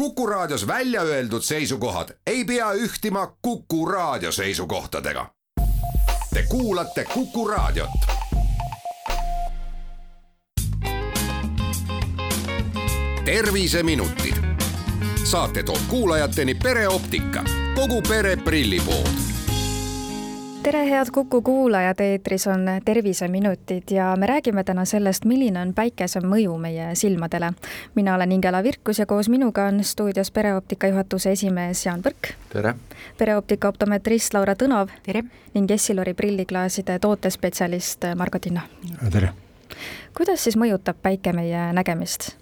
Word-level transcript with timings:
Kuku 0.00 0.26
Raadios 0.26 0.66
välja 0.66 1.02
öeldud 1.02 1.42
seisukohad 1.42 2.08
ei 2.26 2.44
pea 2.44 2.72
ühtima 2.72 3.36
Kuku 3.42 3.86
Raadio 3.86 4.32
seisukohtadega. 4.32 5.30
Te 6.34 6.42
kuulate 6.48 7.04
Kuku 7.04 7.48
Raadiot. 7.48 7.90
terviseminutid. 13.24 14.34
saate 15.24 15.62
toob 15.62 15.80
kuulajateni 15.88 16.54
pereoptika, 16.54 17.44
kogu 17.74 18.02
pere 18.02 18.36
prillipood 18.36 19.29
tere, 20.62 20.90
head 20.90 21.06
Kuku 21.12 21.42
kuulajad, 21.42 22.00
eetris 22.00 22.46
on 22.46 22.66
Terviseminutid 22.84 23.82
ja 23.90 24.16
me 24.16 24.26
räägime 24.26 24.64
täna 24.64 24.84
sellest, 24.84 25.24
milline 25.24 25.60
on 25.60 25.72
päikese 25.74 26.20
mõju 26.20 26.58
meie 26.58 26.94
silmadele. 26.94 27.52
mina 27.94 28.14
olen 28.14 28.32
Ingela 28.32 28.62
Virkus 28.62 28.98
ja 28.98 29.06
koos 29.06 29.28
minuga 29.28 29.64
on 29.64 29.84
stuudios 29.84 30.30
pereoptika 30.30 30.86
juhatuse 30.86 31.32
esimees 31.32 31.86
Jaan 31.86 32.02
Põrk. 32.02 32.34
tere! 32.52 32.74
pereoptika 33.18 33.68
optometrist 33.68 34.34
Laura 34.34 34.54
Tõnov. 34.54 34.88
tere! 35.02 35.22
ning 35.54 35.70
Essilori 35.70 36.14
prilliklaaside 36.14 36.98
tootespetsialist 36.98 38.04
Margo 38.16 38.38
Tinno. 38.38 38.60
tere! 39.12 39.32
kuidas 40.16 40.44
siis 40.44 40.56
mõjutab 40.56 40.96
päike 41.02 41.32
meie 41.32 41.72
nägemist? 41.72 42.36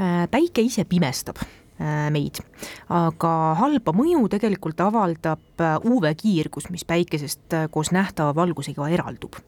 Äh, 0.00 0.28
päike 0.30 0.62
ise 0.62 0.84
pimestab 0.84 1.36
Äh, 1.36 1.57
meid. 1.78 2.40
aga 2.88 3.32
halba 3.58 3.92
mõju 3.94 4.26
tegelikult 4.32 4.80
avaldab 4.82 5.62
äh, 5.62 5.76
UV-kiirgus, 5.86 6.68
mis 6.74 6.84
päikesest 6.88 7.54
äh, 7.54 7.68
koos 7.70 7.92
nähtava 7.94 8.34
valgusega 8.34 8.88
eraldub. 8.88 9.38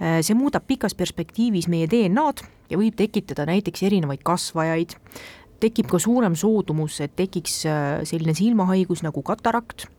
see 0.00 0.32
muudab 0.34 0.64
pikas 0.64 0.94
perspektiivis 0.96 1.66
meie 1.68 1.84
DNA-d 1.84 2.46
ja 2.72 2.78
võib 2.80 2.94
tekitada 2.96 3.44
näiteks 3.44 3.82
erinevaid 3.84 4.22
kasvajaid, 4.24 4.94
tekib 5.60 5.90
ka 5.92 6.00
suurem 6.00 6.32
soodumus, 6.32 6.96
et 7.04 7.12
tekiks 7.16 7.66
selline 8.08 8.32
silmahaigus 8.32 9.04
nagu 9.04 9.20
katarakt, 9.20 9.90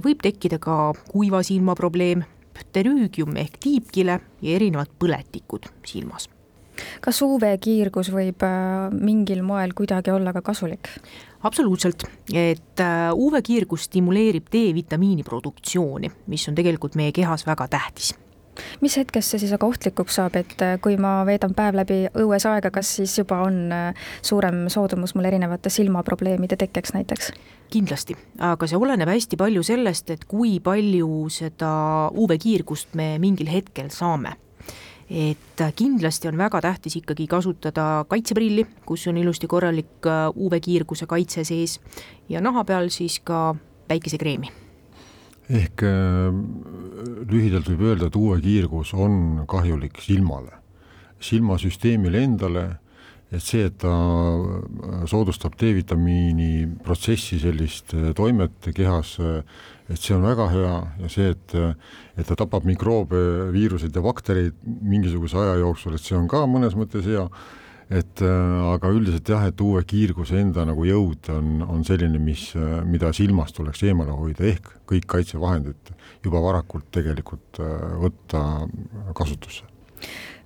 võib 0.00 0.24
tekkida 0.24 0.56
ka 0.56 0.94
kuiva 1.12 1.42
silma 1.44 1.76
probleem, 1.76 2.24
pterüügium 2.56 3.36
ehk 3.36 3.60
tiibkile 3.60 4.22
ja 4.40 4.56
erinevad 4.56 4.96
põletikud 4.96 5.68
silmas 5.84 6.30
kas 7.04 7.22
UV-kiirgus 7.24 8.10
võib 8.14 8.42
äh, 8.46 8.90
mingil 8.94 9.44
moel 9.46 9.74
kuidagi 9.76 10.12
olla 10.14 10.34
ka 10.34 10.42
kasulik? 10.44 10.90
absoluutselt, 11.44 12.06
et 12.32 12.80
äh, 12.80 13.12
UV-kiirgus 13.12 13.88
stimuleerib 13.90 14.50
D-vitamiini 14.52 15.24
produktsiooni, 15.26 16.10
mis 16.32 16.48
on 16.48 16.58
tegelikult 16.58 16.96
meie 16.96 17.12
kehas 17.12 17.46
väga 17.46 17.68
tähtis 17.68 18.14
mis 18.80 18.94
hetkest 18.94 19.32
see 19.32 19.40
siis 19.42 19.52
aga 19.56 19.66
ohtlikuks 19.66 20.14
saab, 20.20 20.36
et 20.38 20.54
äh, 20.62 20.76
kui 20.82 20.96
ma 21.00 21.16
veedan 21.26 21.56
päev 21.56 21.74
läbi 21.80 22.04
õues 22.22 22.46
aega, 22.46 22.70
kas 22.74 22.92
siis 23.00 23.16
juba 23.18 23.40
on 23.48 23.66
suurem 24.22 24.68
soodumus 24.70 25.16
mul 25.18 25.26
erinevate 25.30 25.72
silmaprobleemide 25.74 26.58
tekkeks 26.60 26.94
näiteks? 26.96 27.32
kindlasti, 27.74 28.14
aga 28.38 28.68
see 28.70 28.78
oleneb 28.78 29.10
hästi 29.10 29.36
palju 29.40 29.64
sellest, 29.66 30.14
et 30.14 30.24
kui 30.30 30.60
palju 30.62 31.26
seda 31.34 31.74
UV-kiirgust 32.14 32.94
me 32.94 33.16
mingil 33.18 33.50
hetkel 33.50 33.90
saame 33.90 34.36
et 35.10 35.62
kindlasti 35.76 36.28
on 36.28 36.38
väga 36.38 36.60
tähtis 36.64 36.96
ikkagi 37.00 37.26
kasutada 37.28 38.04
kaitseprilli, 38.08 38.66
kus 38.86 39.06
on 39.08 39.18
ilusti 39.20 39.46
korralik 39.50 40.06
äh, 40.08 40.28
UV-kiirguse 40.32 41.06
kaitse 41.06 41.44
sees 41.44 41.80
ja 42.28 42.40
naha 42.40 42.64
peal 42.64 42.88
siis 42.88 43.20
ka 43.24 43.54
päikesekreemi. 43.88 44.52
ehk 45.50 45.82
äh, 45.84 46.32
lühidalt 47.30 47.68
võib 47.68 47.84
öelda, 47.90 48.08
et 48.08 48.16
UV-kiirgus 48.16 48.94
on 48.94 49.44
kahjulik 49.48 50.00
silmale, 50.00 50.56
silmasüsteemile 51.20 52.24
endale 52.24 52.64
et 53.32 53.42
see, 53.42 53.64
et 53.66 53.76
ta 53.82 53.90
äh, 53.90 55.04
soodustab 55.10 55.56
D-vitamiini 55.58 56.66
protsessi 56.84 57.40
sellist 57.42 57.94
äh, 57.96 58.12
toimet 58.16 58.70
kehas, 58.76 59.16
äh, 59.22 59.42
et 59.90 60.00
see 60.00 60.14
on 60.16 60.24
väga 60.26 60.48
hea 60.52 60.76
ja 61.02 61.10
see, 61.12 61.32
et, 61.34 61.56
et 62.16 62.24
ta 62.28 62.36
tapab 62.40 62.64
mikroobe, 62.68 63.18
viiruseid 63.52 63.94
ja 63.96 64.04
baktereid 64.04 64.56
mingisuguse 64.64 65.36
aja 65.40 65.58
jooksul, 65.60 65.98
et 65.98 66.04
see 66.04 66.16
on 66.16 66.28
ka 66.30 66.44
mõnes 66.48 66.76
mõttes 66.78 67.04
hea, 67.04 67.26
et 67.92 68.22
aga 68.24 68.88
üldiselt 68.96 69.28
jah, 69.28 69.44
et 69.44 69.60
uue 69.60 69.82
kiirguse 69.84 70.40
enda 70.40 70.64
nagu 70.64 70.86
jõud 70.88 71.28
on, 71.34 71.60
on 71.68 71.84
selline, 71.84 72.16
mis, 72.16 72.46
mida 72.88 73.12
silmast 73.12 73.58
tuleks 73.60 73.84
eemale 73.84 74.16
hoida, 74.16 74.48
ehk 74.54 74.72
kõik 74.88 75.04
kaitsevahendid 75.18 75.92
juba 76.24 76.40
varakult 76.48 76.88
tegelikult 76.96 77.60
võtta 78.00 78.40
kasutusse 79.12 79.68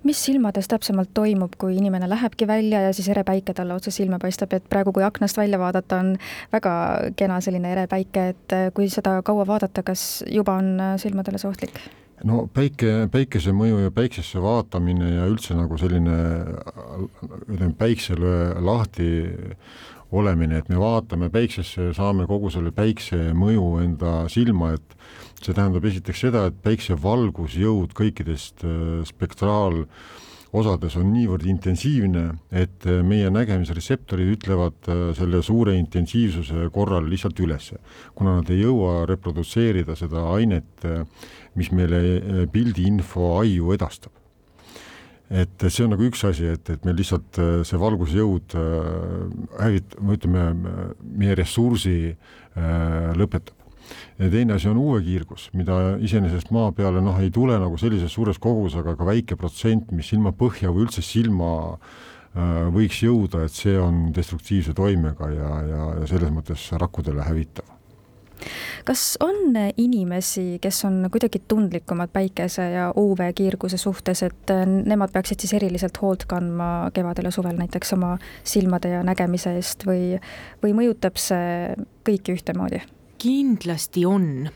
mis 0.07 0.21
silmades 0.25 0.69
täpsemalt 0.71 1.11
toimub, 1.15 1.57
kui 1.59 1.77
inimene 1.77 2.09
lähebki 2.09 2.47
välja 2.47 2.81
ja 2.87 2.93
siis 2.97 3.09
ere 3.13 3.25
päike 3.27 3.55
talle 3.55 3.75
otse 3.75 3.91
silma 3.95 4.19
paistab, 4.23 4.53
et 4.55 4.67
praegu, 4.71 4.93
kui 4.95 5.05
aknast 5.05 5.37
välja 5.37 5.59
vaadata, 5.59 5.99
on 5.99 6.17
väga 6.53 6.75
kena 7.17 7.41
selline 7.45 7.73
ere 7.73 7.87
päike, 7.91 8.29
et 8.35 8.57
äh, 8.57 8.69
kui 8.75 8.89
seda 8.93 9.19
kaua 9.27 9.47
vaadata, 9.47 9.83
kas 9.83 10.25
juba 10.31 10.59
on 10.63 10.77
äh, 10.81 10.95
silmadele 11.03 11.41
see 11.41 11.51
ohtlik? 11.51 11.81
no 12.27 12.47
päike, 12.51 13.07
päikese 13.13 13.53
mõju 13.55 13.85
ja 13.85 13.93
päiksesse 13.95 14.41
vaatamine 14.43 15.13
ja 15.13 15.27
üldse 15.31 15.55
nagu 15.55 15.77
selline 15.79 16.17
ütleme, 17.47 17.75
päiksele 17.79 18.33
lahti 18.65 19.11
olemine, 20.11 20.59
et 20.59 20.69
me 20.73 20.79
vaatame 20.81 21.29
päiksesse, 21.31 21.93
saame 21.97 22.27
kogu 22.27 22.51
selle 22.51 22.73
päikse 22.75 23.35
mõju 23.37 23.67
enda 23.85 24.13
silma, 24.33 24.73
et 24.79 24.97
see 25.45 25.55
tähendab 25.57 25.87
esiteks 25.89 26.25
seda, 26.27 26.47
et 26.49 26.59
päikse 26.65 26.97
valgusjõud 26.99 27.95
kõikidest 27.97 28.65
äh, 28.67 29.05
spektraalosades 29.09 30.97
on 30.99 31.13
niivõrd 31.15 31.47
intensiivne, 31.51 32.25
et 32.51 32.87
äh, 32.89 33.01
meie 33.07 33.31
nägemisretseptorid 33.35 34.35
ütlevad 34.35 34.91
äh, 34.91 35.03
selle 35.19 35.43
suure 35.47 35.77
intensiivsuse 35.79 36.69
korral 36.75 37.09
lihtsalt 37.11 37.41
ülesse, 37.45 37.81
kuna 38.19 38.39
nad 38.41 38.53
ei 38.53 38.63
jõua 38.65 39.05
reprodutseerida 39.11 39.97
seda 39.99 40.27
ainet, 40.35 40.87
mis 41.59 41.73
meile 41.75 42.47
pildiinfo 42.53 43.37
aiu 43.41 43.75
edastab. 43.77 44.15
Et 45.29 45.65
see 45.69 45.85
on 45.85 45.91
nagu 45.93 46.07
üks 46.09 46.23
asi, 46.25 46.47
et, 46.49 46.71
et 46.73 46.87
meil 46.89 46.97
lihtsalt 46.97 47.37
see 47.69 47.79
valgusjõud 47.79 48.55
hävit-, 49.61 49.99
ütleme, 50.01 50.47
meie 51.05 51.37
ressursi 51.37 51.99
äh, 52.09 53.11
lõpetab 53.19 53.58
ja 54.19 54.31
teine 54.33 54.57
asi 54.57 54.69
on 54.71 54.81
uue 54.81 55.01
kiirgus, 55.05 55.49
mida 55.59 55.97
iseenesest 56.05 56.53
maa 56.55 56.73
peale 56.77 57.03
noh, 57.05 57.19
ei 57.23 57.31
tule 57.35 57.59
nagu 57.61 57.79
sellises 57.81 58.13
suures 58.15 58.41
kogus, 58.43 58.77
aga 58.79 58.97
ka 58.99 59.09
väike 59.09 59.39
protsent, 59.41 59.93
mis 59.93 60.11
silma 60.13 60.35
põhja 60.37 60.73
või 60.75 60.87
üldse 60.87 61.05
silma 61.05 61.51
äh, 61.73 62.69
võiks 62.75 63.03
jõuda, 63.05 63.47
et 63.47 63.57
see 63.57 63.79
on 63.81 64.09
destruktiivse 64.17 64.77
toimega 64.77 65.33
ja, 65.35 65.51
ja, 65.73 65.91
ja 66.03 66.13
selles 66.13 66.33
mõttes 66.35 66.71
rakkudele 66.79 67.27
hävitav 67.27 67.79
kas 68.85 69.17
on 69.21 69.57
inimesi, 69.77 70.59
kes 70.63 70.85
on 70.85 71.09
kuidagi 71.13 71.43
tundlikumad 71.49 72.11
päikese 72.13 72.71
ja 72.71 72.89
UV-kiirguse 72.97 73.77
suhtes, 73.77 74.23
et 74.23 74.53
nemad 74.67 75.13
peaksid 75.15 75.43
siis 75.43 75.55
eriliselt 75.59 75.99
hoolt 76.03 76.27
kandma 76.31 76.91
kevadel 76.95 77.29
ja 77.29 77.35
suvel 77.35 77.59
näiteks 77.59 77.93
oma 77.99 78.17
silmade 78.45 78.95
ja 78.95 79.03
nägemise 79.07 79.57
eest 79.59 79.87
või, 79.89 80.21
või 80.63 80.77
mõjutab 80.83 81.19
see 81.21 81.75
kõiki 82.07 82.39
ühtemoodi? 82.39 82.83
Kindlasti 83.19 84.07
on, 84.07 84.49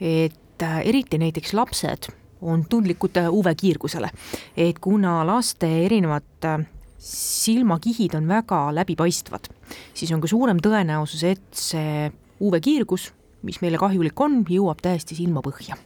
et 0.00 0.62
äh, 0.62 0.80
eriti 0.88 1.18
näiteks 1.18 1.54
lapsed 1.56 2.10
on 2.44 2.64
tundlikud 2.68 3.16
äh, 3.16 3.30
UV-kiirgusele, 3.32 4.10
et 4.56 4.78
kuna 4.78 5.22
laste 5.26 5.68
erinevad 5.84 6.48
äh, 6.48 6.66
silmakihid 6.98 8.14
on 8.18 8.28
väga 8.28 8.66
läbipaistvad, 8.74 9.48
siis 9.94 10.12
on 10.12 10.22
ka 10.22 10.30
suurem 10.30 10.60
tõenäosus, 10.64 11.24
et 11.28 11.48
see 11.56 12.10
UV-kiirgus, 12.44 13.10
mis 13.44 13.60
meile 13.64 13.80
kahjulik 13.80 14.20
on, 14.20 14.42
jõuab 14.48 14.80
täiesti 14.84 15.16
silmapõhja. 15.18 15.76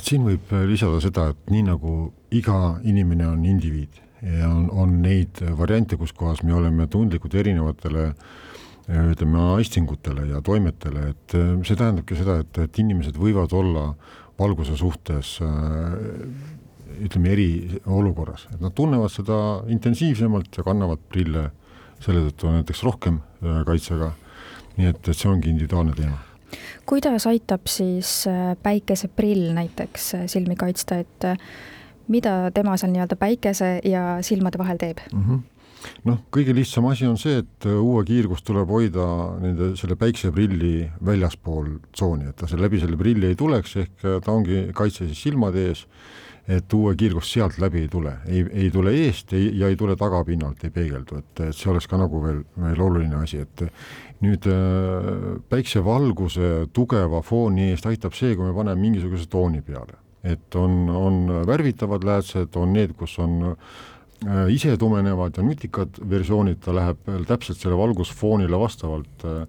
siin 0.00 0.24
võib 0.24 0.52
lisada 0.68 1.00
seda, 1.04 1.30
et 1.32 1.50
nii 1.52 1.66
nagu 1.66 2.12
iga 2.32 2.78
inimene 2.84 3.26
on 3.28 3.44
indiviid 3.44 4.00
ja 4.22 4.48
on, 4.48 4.70
on 4.70 4.94
neid 5.02 5.40
variante, 5.58 5.96
kus 5.96 6.12
kohas 6.16 6.42
me 6.42 6.54
oleme 6.54 6.86
tundlikud 6.88 7.34
erinevatele 7.34 8.06
äh, 8.08 8.40
ütleme, 8.90 9.40
aistingutele 9.56 10.26
ja 10.30 10.40
toimetele, 10.44 11.10
et 11.12 11.34
äh, 11.38 11.52
see 11.66 11.78
tähendabki 11.78 12.16
seda, 12.18 12.40
et, 12.44 12.58
et 12.64 12.80
inimesed 12.82 13.18
võivad 13.20 13.52
olla 13.56 13.90
valguse 14.40 14.76
suhtes 14.78 15.36
äh, 15.44 15.92
ütleme, 17.06 17.34
eriolukorras, 17.34 18.48
et 18.54 18.62
nad 18.62 18.74
tunnevad 18.76 19.12
seda 19.12 19.36
intensiivsemalt 19.70 20.58
ja 20.58 20.66
kannavad 20.66 21.02
prille 21.12 21.50
selle 22.00 22.24
tõttu 22.30 22.50
näiteks 22.56 22.82
rohkem 22.86 23.20
äh, 23.20 23.62
kaitsega, 23.68 24.10
nii 24.78 24.90
et, 24.90 25.02
et 25.04 25.14
see 25.14 25.30
ongi 25.30 25.52
individuaalne 25.52 25.94
teema. 25.98 26.18
kuidas 26.88 27.28
aitab 27.30 27.68
siis 27.70 28.24
päikeseprill 28.62 29.52
näiteks 29.54 30.14
silmi 30.32 30.56
kaitsta, 30.58 30.98
et 31.04 31.30
mida 32.10 32.50
tema 32.54 32.74
seal 32.80 32.90
nii-öelda 32.90 33.16
päikese 33.20 33.76
ja 33.86 34.18
silmade 34.26 34.58
vahel 34.58 34.80
teeb 34.82 34.98
mm? 35.12 35.24
-hmm 35.24 35.48
noh, 36.08 36.22
kõige 36.32 36.54
lihtsam 36.56 36.88
asi 36.90 37.08
on 37.08 37.18
see, 37.20 37.40
et 37.44 37.68
äh, 37.68 37.76
uue 37.76 38.04
kiirgust 38.08 38.46
tuleb 38.48 38.70
hoida 38.72 39.06
nende, 39.42 39.72
selle 39.80 39.96
päikseprilli 40.00 40.74
väljaspool 41.06 41.76
tsooni, 41.92 42.30
et 42.30 42.40
ta 42.40 42.48
seal 42.50 42.64
läbi 42.64 42.80
selle 42.82 42.98
prilli 43.00 43.30
ei 43.30 43.38
tuleks, 43.38 43.76
ehk 43.84 44.08
äh, 44.08 44.18
ta 44.24 44.34
ongi 44.34 44.66
kaitse 44.76 45.08
siis 45.08 45.28
silmade 45.28 45.70
ees 45.70 45.86
et 46.50 46.74
uue 46.74 46.94
kiirgus 46.98 47.30
sealt 47.30 47.58
läbi 47.62 47.84
ei 47.84 47.88
tule, 47.90 48.14
ei, 48.26 48.42
ei 48.64 48.70
tule 48.74 48.92
eest 49.04 49.34
ei, 49.36 49.50
ja 49.60 49.68
ei 49.70 49.76
tule 49.78 49.94
tagapinnalt, 49.98 50.64
ei 50.64 50.72
peegeldu, 50.74 51.20
et, 51.20 51.42
et 51.46 51.56
see 51.56 51.70
oleks 51.70 51.86
ka 51.90 52.00
nagu 52.00 52.22
veel, 52.24 52.40
veel 52.64 52.82
oluline 52.82 53.20
asi, 53.20 53.42
et 53.44 53.66
nüüd 54.24 54.48
äh, 54.50 55.38
päiksevalguse 55.52 56.70
tugeva 56.76 57.22
fooni 57.26 57.70
eest 57.74 57.86
aitab 57.90 58.16
see, 58.18 58.34
kui 58.36 58.48
me 58.48 58.56
paneme 58.56 58.80
mingisuguse 58.82 59.28
tooni 59.30 59.62
peale, 59.66 60.00
et 60.26 60.58
on, 60.58 60.82
on 60.90 61.22
värvitavad 61.48 62.04
läätsed, 62.08 62.56
on 62.60 62.74
need, 62.76 62.96
kus 62.98 63.18
on 63.22 63.52
äh, 63.52 63.78
ise 64.52 64.76
tumenevad 64.76 65.38
ja 65.38 65.42
nutikad 65.42 66.00
versioonid, 66.10 66.58
ta 66.64 66.74
läheb 66.76 67.06
täpselt 67.28 67.58
selle 67.58 67.78
valgusfoonile 67.78 68.58
vastavalt 68.60 69.24
äh, 69.24 69.44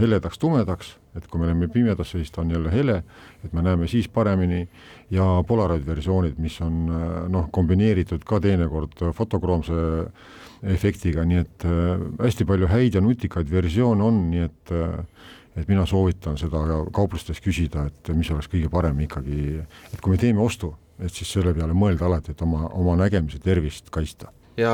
heledaks-tumedaks 0.00 0.94
et 1.14 1.26
kui 1.30 1.40
me 1.40 1.46
läheme 1.46 1.68
pimedasse, 1.70 2.18
siis 2.18 2.32
ta 2.34 2.42
on 2.42 2.50
jälle 2.50 2.72
hele, 2.72 2.96
et 3.44 3.52
me 3.52 3.62
näeme 3.62 3.86
siis 3.88 4.08
paremini. 4.08 4.66
Ja 5.10 5.44
Polaroid 5.46 5.86
versioonid, 5.86 6.38
mis 6.42 6.56
on 6.64 6.88
noh, 7.30 7.48
kombineeritud 7.54 8.24
ka 8.26 8.40
teinekord 8.42 9.04
fotokroomse 9.14 9.76
efektiga, 10.74 11.26
nii 11.28 11.42
et 11.42 11.66
äh, 11.68 12.02
hästi 12.24 12.46
palju 12.48 12.70
häid 12.72 12.98
ja 12.98 13.02
nutikaid 13.04 13.50
versioone 13.50 14.04
on, 14.04 14.20
nii 14.32 14.46
et 14.48 14.74
äh, 14.74 15.00
et 15.54 15.68
mina 15.70 15.84
soovitan 15.86 16.34
seda 16.34 16.64
kauplustes 16.90 17.38
küsida, 17.38 17.84
et 17.86 18.08
mis 18.16 18.26
oleks 18.34 18.48
kõige 18.50 18.66
parem 18.72 19.04
ikkagi, 19.04 19.60
et 19.92 20.00
kui 20.02 20.10
me 20.10 20.18
teeme 20.18 20.42
ostu, 20.42 20.72
et 21.02 21.12
siis 21.12 21.30
selle 21.36 21.54
peale 21.54 21.74
mõelda 21.76 22.06
alati, 22.08 22.34
et 22.34 22.42
oma, 22.42 22.68
oma 22.72 22.96
nägemise 23.00 23.40
tervist 23.42 23.90
kaitsta. 23.94 24.30
Ja 24.56 24.70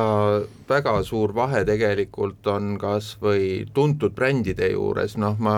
väga 0.68 0.98
suur 1.08 1.32
vahe 1.32 1.62
tegelikult 1.64 2.46
on 2.52 2.74
kas 2.80 3.14
või 3.22 3.64
tuntud 3.72 4.12
brändide 4.12 4.68
juures, 4.74 5.16
noh, 5.16 5.38
ma 5.40 5.54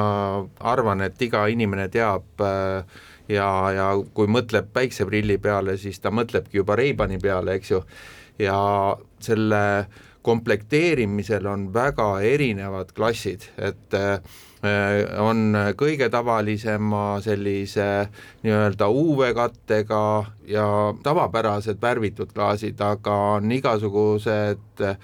arvan, 0.60 1.02
et 1.02 1.18
iga 1.26 1.42
inimene 1.50 1.88
teab 1.90 2.44
äh, 2.46 3.00
ja, 3.32 3.48
ja 3.74 3.88
kui 4.14 4.30
mõtleb 4.30 4.70
päikseprilli 4.74 5.40
peale, 5.42 5.74
siis 5.78 5.98
ta 5.98 6.14
mõtlebki 6.14 6.60
juba 6.60 6.78
Reibani 6.78 7.18
peale, 7.22 7.58
eks 7.58 7.74
ju, 7.74 7.82
ja 8.38 8.60
selle 9.22 9.62
komplekteerimisel 10.22 11.46
on 11.46 11.66
väga 11.74 12.08
erinevad 12.26 12.92
klassid, 12.96 13.48
et 13.58 13.94
äh, 13.98 14.20
on 15.18 15.56
kõige 15.78 16.06
tavalisema 16.12 17.18
sellise 17.24 17.88
nii-öelda 18.44 18.86
UV-kattega 18.86 20.04
ja 20.46 20.66
tavapärased 21.02 21.82
värvitud 21.82 22.30
klaasid, 22.34 22.80
aga 22.80 23.18
on 23.40 23.52
igasugused 23.58 24.86
äh, 24.86 24.96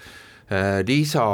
lisa 0.87 1.27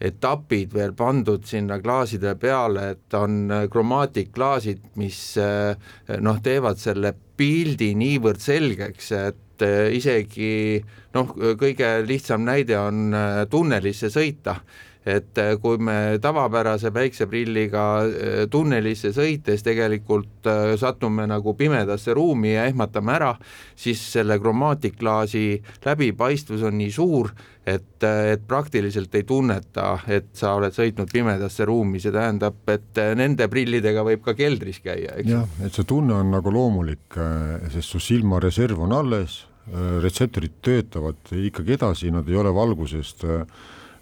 etapid 0.00 0.74
veel 0.76 0.92
pandud 0.92 1.46
sinna 1.48 1.78
klaaside 1.80 2.34
peale, 2.40 2.90
et 2.92 3.16
on 3.16 3.48
kromaatklaasid, 3.72 4.92
mis 5.00 5.20
äh, 5.40 5.72
noh, 6.20 6.42
teevad 6.44 6.80
selle 6.80 7.14
pildi 7.36 7.94
niivõrd 7.96 8.40
selgeks, 8.44 9.12
et 9.16 9.40
isegi 9.64 10.82
noh, 11.14 11.32
kõige 11.58 11.92
lihtsam 12.06 12.44
näide 12.44 12.76
on 12.80 13.14
tunnelisse 13.50 14.10
sõita 14.12 14.58
et 15.06 15.38
äh, 15.38 15.54
kui 15.62 15.78
me 15.78 16.18
tavapärase 16.22 16.90
päikseprilliga 16.94 17.84
äh, 18.02 18.38
tunnelisse 18.50 19.12
sõites 19.14 19.62
tegelikult 19.66 20.48
äh, 20.50 20.74
satume 20.80 21.28
nagu 21.30 21.54
pimedasse 21.58 22.14
ruumi 22.16 22.56
ja 22.56 22.66
ehmatame 22.66 23.14
ära, 23.14 23.32
siis 23.78 24.02
selle 24.16 24.40
kromaatiklaasi 24.42 25.44
läbipaistvus 25.86 26.66
on 26.66 26.78
nii 26.80 26.90
suur, 26.90 27.30
et, 27.66 28.02
et 28.02 28.42
praktiliselt 28.46 29.14
ei 29.14 29.22
tunneta, 29.26 29.96
et 30.10 30.32
sa 30.34 30.56
oled 30.58 30.74
sõitnud 30.74 31.10
pimedasse 31.12 31.66
ruumi, 31.66 32.02
see 32.02 32.14
tähendab, 32.14 32.58
et 32.70 32.98
nende 33.18 33.46
prillidega 33.50 34.02
võib 34.06 34.26
ka 34.26 34.34
keldris 34.38 34.82
käia, 34.82 35.14
eks. 35.20 35.30
jah, 35.30 35.46
et 35.62 35.74
see 35.74 35.86
tunne 35.86 36.18
on 36.18 36.34
nagu 36.34 36.50
loomulik, 36.54 37.18
sest 37.74 37.94
su 37.94 38.02
silmareserv 38.02 38.82
on 38.86 38.94
alles, 38.94 39.44
retseptorid 40.02 40.60
töötavad 40.62 41.32
ikkagi 41.34 41.74
edasi, 41.74 42.12
nad 42.14 42.28
ei 42.30 42.38
ole 42.38 42.52
valgusest 42.54 43.24
äh, 43.26 43.42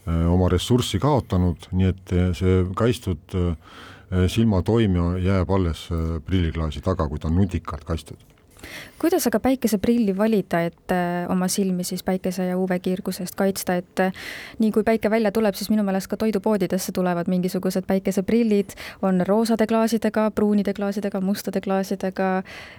oma 0.07 0.51
ressurssi 0.53 1.01
kaotanud, 1.01 1.71
nii 1.73 1.89
et 1.89 2.15
see 2.37 2.61
kaitstud 2.77 3.39
silmatoimja 4.29 5.07
jääb 5.25 5.51
alles 5.57 5.87
prilliklaasi 6.27 6.85
taga, 6.85 7.09
kui 7.09 7.19
ta 7.19 7.31
on 7.31 7.39
nutikalt 7.41 7.89
kaitstud 7.89 8.35
kuidas 8.99 9.27
aga 9.27 9.41
päikeseprilli 9.41 10.17
valida, 10.17 10.61
et 10.69 10.95
oma 11.29 11.49
silmi 11.49 11.85
siis 11.85 12.03
päikese 12.03 12.47
ja 12.49 12.59
UV-kiirgusest 12.59 13.37
kaitsta, 13.37 13.77
et 13.81 14.03
nii 14.59 14.73
kui 14.73 14.85
päike 14.87 15.11
välja 15.11 15.33
tuleb, 15.33 15.55
siis 15.59 15.71
minu 15.71 15.85
meelest 15.87 16.09
ka 16.11 16.17
toidupoodidesse 16.21 16.93
tulevad 16.93 17.29
mingisugused 17.31 17.87
päikeseprillid, 17.87 18.77
on 19.03 19.23
roosade 19.27 19.67
klaasidega, 19.67 20.31
pruunide 20.35 20.75
klaasidega, 20.75 21.21
mustade 21.21 21.61
klaasidega, 21.61 22.31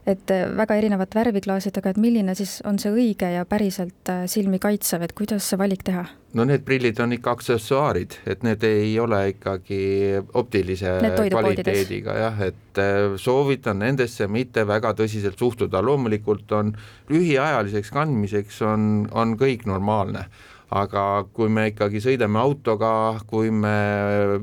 et 0.07 0.35
väga 0.57 0.81
erinevat 0.81 1.15
värvi 1.15 1.41
klaasidega, 1.41 1.93
et 1.93 2.01
milline 2.01 2.35
siis 2.35 2.59
on 2.65 2.79
see 2.81 2.93
õige 2.93 3.31
ja 3.37 3.45
päriselt 3.45 4.13
silmi 4.31 4.59
kaitsev, 4.59 5.05
et 5.05 5.13
kuidas 5.17 5.49
see 5.49 5.59
valik 5.61 5.85
teha? 5.85 6.07
No 6.35 6.43
need 6.47 6.65
prillid 6.67 6.99
on 7.03 7.15
ikka 7.15 7.35
aksessuaarid, 7.37 8.17
et 8.27 8.43
need 8.43 8.63
ei 8.67 8.91
ole 8.99 9.21
ikkagi 9.31 9.79
optilise 10.35 10.97
kvaliteediga 11.31 12.17
jah, 12.19 12.41
et 12.49 12.81
soovitan 13.21 13.79
nendesse 13.83 14.27
mitte 14.31 14.65
väga 14.67 14.93
tõsiselt 14.99 15.39
suhtuda, 15.39 15.83
loomulikult 15.85 16.51
on 16.57 16.73
lühiajaliseks 17.11 17.93
kandmiseks 17.95 18.61
on, 18.67 19.07
on 19.15 19.37
kõik 19.39 19.65
normaalne. 19.69 20.27
Aga 20.75 21.27
kui 21.31 21.47
me 21.53 21.69
ikkagi 21.69 22.01
sõidame 22.03 22.39
autoga, 22.41 22.89
kui 23.29 23.51
me 23.53 23.75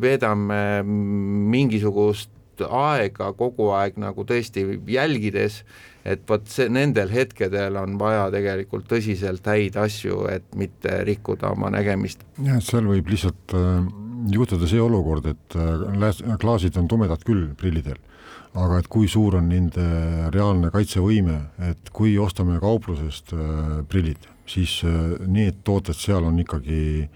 veedame 0.00 0.60
mingisugust 0.86 2.30
aega 2.60 3.32
kogu 3.38 3.70
aeg 3.76 3.96
nagu 4.00 4.24
tõesti 4.28 4.64
jälgides, 4.92 5.62
et 6.04 6.22
vot 6.28 6.46
see, 6.50 6.68
nendel 6.72 7.10
hetkedel 7.12 7.76
on 7.80 7.96
vaja 8.00 8.26
tegelikult 8.34 8.88
tõsiselt 8.90 9.46
häid 9.46 9.78
asju, 9.78 10.24
et 10.32 10.46
mitte 10.58 11.02
rikkuda 11.06 11.52
oma 11.54 11.70
nägemist. 11.72 12.24
jah, 12.38 12.58
et 12.58 12.66
seal 12.66 12.88
võib 12.90 13.10
lihtsalt 13.12 13.56
äh, 13.58 13.84
juhtuda 14.34 14.68
see 14.70 14.82
olukord, 14.82 15.28
et 15.32 15.58
äh, 15.58 16.34
klaasid 16.42 16.78
on 16.80 16.90
tumedad 16.90 17.22
küll 17.26 17.52
prillidel 17.58 18.00
aga 18.52 18.82
et 18.82 18.88
kui 18.92 19.06
suur 19.08 19.38
on 19.38 19.46
nende 19.48 19.84
reaalne 20.34 20.68
kaitsevõime, 20.74 21.38
et 21.70 21.88
kui 21.94 22.18
ostame 22.20 22.58
kauplusest 22.60 23.32
äh, 23.32 23.78
prillid, 23.88 24.28
siis 24.44 24.82
need 25.24 25.62
tooted 25.64 25.96
seal 25.96 26.26
on 26.28 26.40
ikkagi 26.42 27.06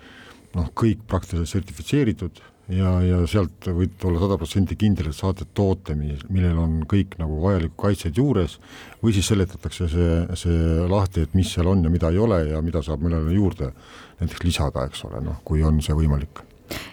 noh, 0.56 0.70
kõik 0.72 1.02
praktiliselt 1.10 1.50
sertifitseeritud 1.50 2.40
ja, 2.72 2.92
ja 3.04 3.20
sealt 3.30 3.68
võite 3.76 4.08
olla 4.08 4.22
sada 4.22 4.38
protsenti 4.40 4.78
kindel, 4.78 5.10
et 5.10 5.18
saate 5.18 5.46
toote, 5.54 5.96
millel 5.96 6.58
on 6.62 6.80
kõik 6.88 7.18
nagu 7.20 7.38
vajalikud 7.44 7.78
kaitsed 7.86 8.18
juures, 8.18 8.58
või 9.02 9.14
siis 9.16 9.30
seletatakse 9.30 9.88
see, 9.92 10.18
see 10.38 10.88
lahti, 10.90 11.26
et 11.26 11.38
mis 11.38 11.52
seal 11.52 11.70
on 11.70 11.86
ja 11.86 11.92
mida 11.92 12.10
ei 12.12 12.20
ole 12.22 12.42
ja 12.50 12.62
mida 12.64 12.82
saab 12.86 13.04
millele 13.04 13.34
juurde 13.36 13.72
näiteks 14.20 14.44
lisada, 14.44 14.86
eks 14.88 15.06
ole, 15.08 15.22
noh, 15.24 15.40
kui 15.44 15.64
on 15.66 15.82
see 15.84 15.96
võimalik 15.96 16.46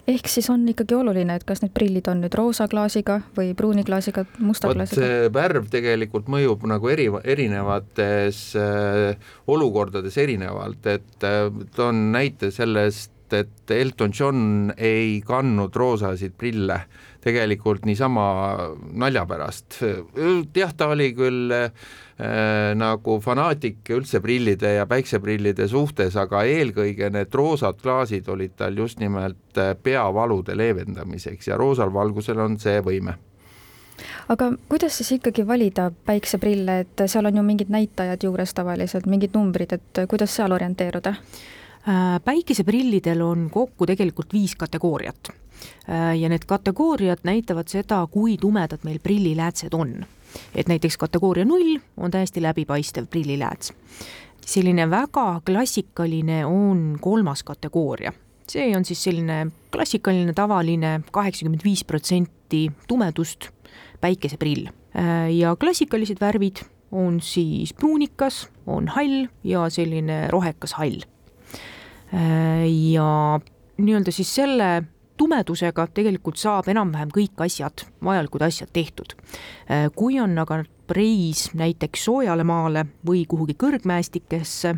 ehk 0.08 0.28
siis 0.30 0.50
on 0.54 0.66
ikkagi 0.70 0.96
oluline, 0.98 1.38
et 1.38 1.46
kas 1.48 1.64
need 1.64 1.74
prillid 1.75 2.08
on 2.12 2.22
nüüd 2.24 2.36
roosa 2.38 2.68
klaasiga 2.72 3.20
või 3.38 3.53
pruuni 3.58 3.86
klaasiga, 3.88 4.25
musta 4.44 4.70
Võt, 4.70 4.80
klaasiga? 4.80 5.01
see 5.01 5.32
värv 5.34 5.70
tegelikult 5.74 6.30
mõjub 6.32 6.65
nagu 6.70 6.92
eri, 6.92 7.08
erinevates 7.24 8.44
äh, 8.60 9.32
olukordades 9.50 10.18
erinevalt, 10.22 10.86
et 10.92 11.27
äh, 11.27 11.48
toon 11.75 12.06
näite 12.13 12.51
sellest, 12.53 13.12
et 13.34 13.72
Elton 13.72 14.13
John 14.20 14.72
ei 14.78 15.22
kandnud 15.25 15.75
roosasid 15.75 16.36
prille 16.38 16.80
tegelikult 17.24 17.86
niisama 17.88 18.25
nalja 18.92 19.25
pärast. 19.25 19.80
jah, 20.56 20.74
ta 20.78 20.90
oli 20.92 21.12
küll 21.16 21.52
äh, 21.56 21.72
nagu 22.75 23.20
fanaatik 23.24 23.94
üldse 23.96 24.22
prillide 24.24 24.75
ja 24.78 24.88
päikseprillide 24.90 25.68
suhtes, 25.72 26.18
aga 26.20 26.44
eelkõige 26.44 27.10
need 27.13 27.34
roosad 27.34 27.80
klaasid 27.82 28.28
olid 28.30 28.58
tal 28.60 28.78
just 28.78 29.00
nimelt 29.00 29.58
äh, 29.58 29.75
peavalude 29.84 30.58
leevendamiseks 30.58 31.48
ja 31.52 31.58
roosal 31.58 31.94
valgusel 31.94 32.44
on 32.44 32.60
see 32.60 32.82
võime 32.84 33.18
aga 34.30 34.52
kuidas 34.70 34.98
siis 34.98 35.12
ikkagi 35.18 35.48
valida 35.48 35.90
päikseprille, 36.06 36.80
et 36.84 37.04
seal 37.08 37.28
on 37.30 37.38
ju 37.38 37.44
mingid 37.46 37.72
näitajad 37.74 38.24
juures 38.24 38.54
tavaliselt, 38.54 39.06
mingid 39.10 39.36
numbrid, 39.36 39.75
et 39.75 40.06
kuidas 40.10 40.36
seal 40.36 40.52
orienteeruda? 40.52 41.16
Äh, 41.84 42.20
päikeseprillidel 42.24 43.22
on 43.22 43.50
kokku 43.52 43.86
tegelikult 43.86 44.34
viis 44.34 44.56
kategooriat 44.56 45.34
Äh, 45.90 46.18
ja 46.20 46.30
need 46.30 46.46
kategooriad 46.48 47.24
näitavad 47.28 47.68
seda, 47.72 48.04
kui 48.12 48.38
tumedad 48.38 48.84
meil 48.84 49.00
prilliläätsed 49.04 49.74
on. 49.74 50.06
et 50.56 50.68
näiteks 50.68 50.98
kategooria 50.98 51.46
null 51.46 51.78
on 51.98 52.12
täiesti 52.12 52.42
läbipaistev 52.42 53.06
prillilääts. 53.06 53.74
selline 54.46 54.90
väga 54.90 55.42
klassikaline 55.46 56.46
on 56.46 56.98
kolmas 57.02 57.44
kategooria, 57.44 58.13
see 58.48 58.75
on 58.78 58.86
siis 58.86 59.04
selline 59.04 59.48
klassikaline 59.72 60.34
tavaline 60.34 61.02
kaheksakümmend 61.12 61.63
viis 61.63 61.84
protsenti 61.84 62.72
tumedust 62.88 63.50
päikeseprill 64.02 64.68
äh, 64.68 65.36
ja 65.36 65.56
klassikalised 65.56 66.18
värvid 66.22 66.63
on 66.92 67.22
siis 67.22 67.74
pruunikas, 67.74 68.48
on 68.68 68.88
hall 68.88 69.28
ja 69.44 69.70
selline 69.70 70.28
rohekas 70.28 70.74
hall. 70.74 71.12
Äh, 72.13 72.65
ja 72.93 73.39
nii-öelda 73.77 74.13
siis 74.13 74.36
selle 74.36 74.84
tumedusega 75.17 75.88
tegelikult 75.93 76.38
saab 76.41 76.67
enam-vähem 76.74 77.12
kõik 77.13 77.43
asjad, 77.46 77.86
vajalikud 78.03 78.46
asjad 78.46 78.72
tehtud. 78.74 79.15
Äh, 79.70 79.88
kui 79.96 80.20
on 80.22 80.38
aga 80.41 80.63
reis 80.93 81.48
näiteks 81.58 82.03
soojale 82.05 82.43
maale 82.46 82.84
või 83.08 83.24
kuhugi 83.29 83.55
kõrgmäestikesse, 83.58 84.74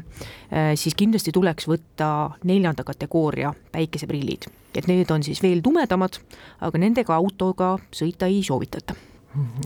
siis 0.77 0.95
kindlasti 0.95 1.33
tuleks 1.35 1.65
võtta 1.67 2.09
neljanda 2.45 2.85
kategooria 2.87 3.49
päikeseprillid. 3.73 4.45
et 4.75 4.87
need 4.87 5.11
on 5.11 5.23
siis 5.23 5.41
veel 5.43 5.61
tumedamad, 5.63 6.19
aga 6.61 6.77
nendega 6.77 7.15
autoga 7.15 7.73
sõita 7.91 8.29
ei 8.31 8.43
soovitata 8.43 8.95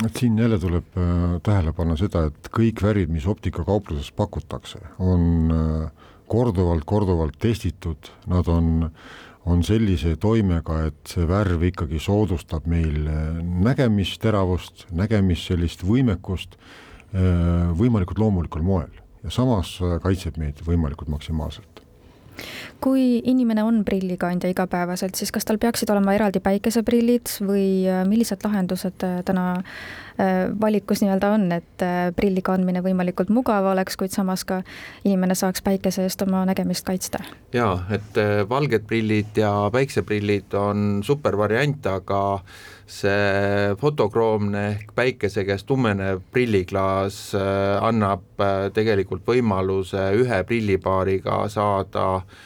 et 0.05 0.15
siin 0.17 0.37
jälle 0.37 0.59
tuleb 0.59 0.97
äh, 0.97 1.35
tähele 1.43 1.73
panna 1.73 1.95
seda, 1.99 2.25
et 2.29 2.49
kõik 2.55 2.81
värid, 2.83 3.11
mis 3.13 3.27
optikakaupluses 3.29 4.11
pakutakse, 4.17 4.81
on 4.99 5.53
äh, 5.53 6.07
korduvalt, 6.29 6.85
korduvalt 6.89 7.39
testitud, 7.41 8.11
nad 8.29 8.47
on, 8.51 8.89
on 9.49 9.65
sellise 9.65 10.15
toimega, 10.21 10.83
et 10.89 11.13
see 11.13 11.27
värv 11.29 11.65
ikkagi 11.71 12.01
soodustab 12.03 12.69
meil 12.69 13.09
äh, 13.09 13.41
nägemisteravust, 13.69 14.87
nägemist 14.95 15.51
sellist 15.51 15.85
võimekust 15.87 16.59
võimalikult 17.09 18.19
loomulikul 18.21 18.61
moel. 18.61 18.91
Ja 19.23 19.31
samas 19.33 19.71
kaitseb 20.03 20.35
meid 20.37 20.59
võimalikult 20.61 21.09
maksimaalselt 21.09 21.78
kui 22.83 23.19
inimene 23.27 23.63
on 23.63 23.81
prillikandja 23.85 24.49
igapäevaselt, 24.51 25.15
siis 25.19 25.31
kas 25.35 25.47
tal 25.47 25.59
peaksid 25.61 25.89
olema 25.91 26.15
eraldi 26.15 26.41
päikeseprillid 26.43 27.33
või 27.45 27.65
äh, 27.89 28.03
millised 28.07 28.43
lahendused 28.45 29.05
äh, 29.05 29.19
täna 29.27 29.45
äh, 29.57 30.47
valikus 30.61 31.03
nii-öelda 31.03 31.33
on, 31.35 31.49
et 31.55 31.85
prilli 32.15 32.43
kandmine 32.45 32.83
võimalikult 32.85 33.31
mugav 33.33 33.67
oleks, 33.73 33.97
kuid 33.99 34.15
samas 34.15 34.45
ka 34.47 34.61
inimene 35.03 35.35
saaks 35.35 35.63
päikese 35.65 36.07
eest 36.07 36.23
oma 36.27 36.45
nägemist 36.49 36.87
kaitsta? 36.87 37.23
jaa, 37.53 37.77
et 37.91 38.19
valged 38.49 38.85
prillid 38.87 39.37
ja 39.39 39.53
päikseprillid 39.73 40.53
on 40.57 41.01
super 41.05 41.37
variant, 41.37 41.85
aga 41.89 42.19
see 42.89 43.73
fotokroomne 43.77 44.63
ehk 44.71 44.93
päikese 44.97 45.43
käes 45.45 45.63
tummenev 45.63 46.23
prilliklaas 46.33 47.19
annab 47.37 48.41
tegelikult 48.73 49.21
võimaluse 49.29 50.09
ühe 50.17 50.39
prillipaariga 50.49 51.43
saada 51.53 52.07
äh, 52.15 52.39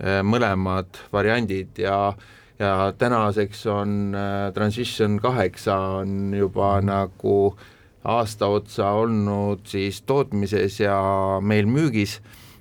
Äh, 0.00 0.22
mõlemad 0.24 0.96
variandid 1.12 1.76
ja 1.82 2.12
ja 2.60 2.92
tänaseks 2.98 3.66
on 3.72 4.14
äh, 4.16 4.52
Transition 4.52 5.18
kaheksa 5.20 5.76
on 6.00 6.34
juba 6.36 6.78
nagu 6.84 7.56
aasta 8.04 8.48
otsa 8.48 8.90
olnud 8.96 9.64
siis 9.68 10.02
tootmises 10.02 10.80
ja 10.80 10.96
meil 11.40 11.68
müügis. 11.68 12.20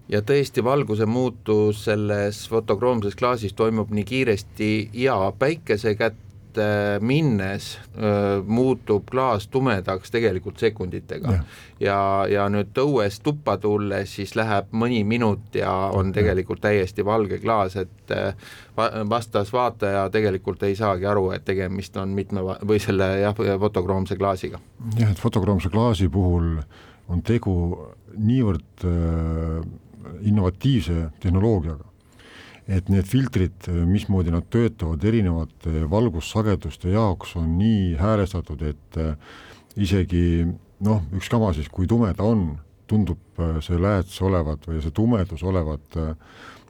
Ja 0.09 0.23
tõesti, 0.25 0.63
valguse 0.63 1.05
muutus 1.05 1.83
selles 1.85 2.41
fotokroomses 2.49 3.15
klaasis 3.15 3.53
toimub 3.53 3.91
nii 3.93 4.07
kiiresti 4.09 4.71
ja 4.93 5.19
päikese 5.39 5.95
kätte 5.95 6.28
ette 6.49 7.05
minnes 7.05 7.79
öö, 7.97 8.41
muutub 8.45 9.05
klaas 9.11 9.47
tumedaks 9.47 10.11
tegelikult 10.11 10.57
sekunditega. 10.59 11.31
ja, 11.31 11.43
ja, 11.79 11.99
ja 12.29 12.47
nüüd 12.49 12.77
õues 12.77 13.19
tuppa 13.23 13.57
tulles 13.57 14.15
siis 14.15 14.35
läheb 14.35 14.71
mõni 14.73 15.03
minut 15.03 15.55
ja 15.55 15.71
on 15.93 16.11
tegelikult 16.13 16.61
täiesti 16.61 17.05
valge 17.05 17.39
klaas, 17.39 17.75
et 17.75 18.13
vastas 19.09 19.53
vaataja 19.53 20.09
tegelikult 20.09 20.63
ei 20.63 20.75
saagi 20.75 21.05
aru, 21.05 21.31
et 21.31 21.45
tegemist 21.45 21.97
on 21.97 22.09
mitme 22.09 22.41
või 22.41 22.79
selle 22.81 23.19
jah, 23.21 23.35
fotokroomse 23.35 24.17
klaasiga. 24.17 24.59
jah, 24.97 25.11
et 25.11 25.19
fotokroomse 25.19 25.69
klaasi 25.69 26.09
puhul 26.09 26.57
on 27.09 27.21
tegu 27.25 27.53
niivõrd 28.17 28.85
äh, 28.85 29.61
innovatiivse 30.21 31.09
tehnoloogiaga, 31.19 31.88
et 32.69 32.89
need 32.91 33.07
filtrid, 33.09 33.67
mismoodi 33.89 34.33
nad 34.33 34.45
töötavad 34.53 35.03
erinevate 35.09 35.83
valgussageduste 35.89 36.93
jaoks, 36.93 37.33
on 37.39 37.55
nii 37.57 37.95
häälestatud, 37.99 38.61
et 38.69 38.99
äh, 39.01 39.15
isegi 39.79 40.45
noh, 40.85 41.01
ükskama 41.17 41.51
siis, 41.57 41.69
kui 41.73 41.89
tume 41.89 42.11
ta 42.17 42.27
on, 42.29 42.51
tundub 42.89 43.41
äh, 43.41 43.57
see 43.65 43.79
lääts 43.81 44.19
olevat 44.25 44.69
või 44.69 44.83
see 44.83 44.93
tumedus 44.95 45.41
olevat 45.49 45.97
äh, 45.97 46.11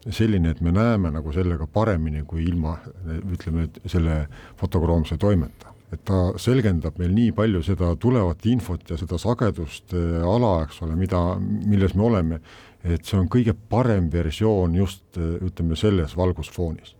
selline, 0.08 0.54
et 0.54 0.62
me 0.64 0.72
näeme 0.72 1.12
nagu 1.12 1.32
sellega 1.36 1.66
paremini 1.68 2.24
kui 2.28 2.46
ilma 2.48 2.78
ütleme, 3.20 3.68
selle 3.84 4.22
fotokroomse 4.60 5.20
toimeta. 5.20 5.74
et 5.90 6.04
ta 6.06 6.38
selgendab 6.38 7.00
meil 7.02 7.10
nii 7.10 7.32
palju 7.34 7.64
seda 7.66 7.88
tulevat 7.98 8.44
infot 8.46 8.92
ja 8.92 8.96
seda 8.96 9.18
sagedust 9.18 9.90
ala, 10.22 10.52
eks 10.62 10.78
ole, 10.86 10.94
mida, 10.94 11.18
milles 11.40 11.96
me 11.98 12.04
oleme 12.06 12.38
et 12.84 13.04
see 13.04 13.18
on 13.18 13.28
kõige 13.28 13.54
parem 13.68 14.08
versioon 14.12 14.74
just 14.74 15.18
ütleme 15.18 15.76
selles 15.76 16.16
valgusfoonis 16.16 16.94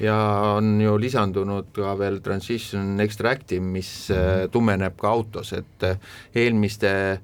ja 0.00 0.16
on 0.56 0.80
ju 0.80 0.96
lisandunud 1.00 1.72
ka 1.76 1.94
veel 1.98 2.20
Transition 2.24 3.00
Extractive, 3.00 3.64
mis 3.64 3.90
mm. 4.12 4.50
tumeneb 4.54 4.96
ka 5.00 5.10
autos, 5.10 5.52
et 5.56 5.86
äh, 5.86 5.98
eelmiste 6.34 6.90
äh, 7.12 7.22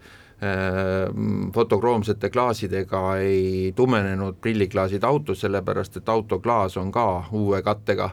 fotokroomsete 1.54 2.30
klaasidega 2.30 3.04
ei 3.23 3.73
tumenenud 3.76 4.40
prilliklaasid 4.42 5.04
autos, 5.04 5.44
sellepärast 5.44 6.00
et 6.00 6.08
autoklaas 6.08 6.76
on 6.80 6.92
ka 6.92 7.06
uue 7.32 7.62
kattega, 7.62 8.11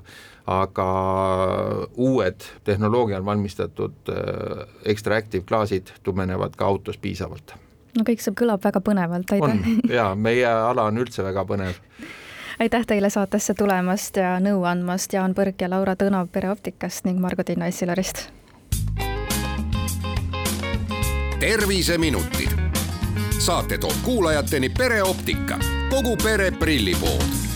aga 0.51 0.87
uued 2.01 2.47
tehnoloogial 2.63 3.25
valmistatud 3.25 4.13
äh, 4.13 4.63
Extractive 4.85 5.45
klaasid 5.47 5.93
tumenevad 6.03 6.57
ka 6.57 6.69
autos 6.69 6.97
piisavalt 6.97 7.57
no 7.97 8.05
kõik 8.07 8.23
see 8.23 8.35
kõlab 8.37 8.63
väga 8.63 8.81
põnevalt, 8.83 9.31
aitäh. 9.35 9.71
jaa, 9.97 10.15
meie 10.15 10.47
ala 10.47 10.89
on 10.89 11.01
üldse 11.03 11.23
väga 11.23 11.45
põnev 11.45 11.79
aitäh 12.61 12.85
teile 12.85 13.09
saatesse 13.09 13.53
tulemast 13.57 14.17
ja 14.21 14.35
nõu 14.39 14.63
andmast, 14.69 15.13
Jaan 15.13 15.33
Põrg 15.33 15.61
ja 15.61 15.69
Laura 15.69 15.95
Tõnav 15.97 16.29
Pereoptikast 16.31 17.07
ning 17.09 17.19
Margo 17.19 17.43
Tiina 17.43 17.67
Essilarist. 17.67 18.29
terviseminutid. 21.39 22.51
saate 23.39 23.77
toob 23.77 23.97
kuulajateni 24.03 24.69
Pereoptika, 24.69 25.57
kogu 25.89 26.17
pere 26.23 26.51
prillipood 26.51 27.50